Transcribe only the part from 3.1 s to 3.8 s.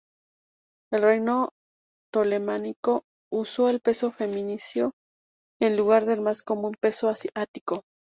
usó